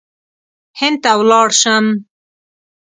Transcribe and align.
هند 0.79 0.97
ته 1.03 1.11
ولاړ 1.19 1.47
شم. 1.61 1.85